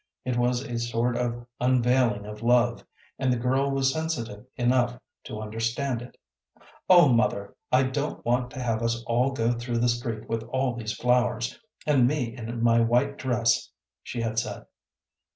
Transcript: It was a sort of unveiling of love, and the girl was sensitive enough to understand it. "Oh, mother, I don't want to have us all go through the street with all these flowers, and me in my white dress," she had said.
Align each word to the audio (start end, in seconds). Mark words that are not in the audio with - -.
It 0.25 0.35
was 0.35 0.63
a 0.63 0.79
sort 0.79 1.15
of 1.15 1.45
unveiling 1.59 2.25
of 2.25 2.41
love, 2.41 2.83
and 3.19 3.31
the 3.31 3.37
girl 3.37 3.69
was 3.69 3.93
sensitive 3.93 4.47
enough 4.55 4.99
to 5.25 5.39
understand 5.39 6.01
it. 6.01 6.17
"Oh, 6.89 7.07
mother, 7.09 7.55
I 7.71 7.83
don't 7.83 8.25
want 8.25 8.49
to 8.53 8.63
have 8.63 8.81
us 8.81 9.03
all 9.03 9.31
go 9.31 9.51
through 9.51 9.77
the 9.77 9.87
street 9.89 10.27
with 10.27 10.41
all 10.45 10.73
these 10.75 10.93
flowers, 10.95 11.59
and 11.85 12.07
me 12.07 12.35
in 12.35 12.63
my 12.63 12.79
white 12.81 13.19
dress," 13.19 13.69
she 14.01 14.21
had 14.23 14.39
said. 14.39 14.65